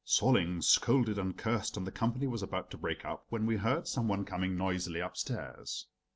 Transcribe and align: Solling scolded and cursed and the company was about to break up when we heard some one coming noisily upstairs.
Solling 0.03 0.63
scolded 0.63 1.19
and 1.19 1.37
cursed 1.37 1.77
and 1.77 1.85
the 1.85 1.91
company 1.91 2.25
was 2.25 2.41
about 2.41 2.71
to 2.71 2.77
break 2.79 3.05
up 3.05 3.27
when 3.29 3.45
we 3.45 3.57
heard 3.57 3.87
some 3.87 4.07
one 4.07 4.25
coming 4.25 4.57
noisily 4.57 4.99
upstairs. 4.99 5.85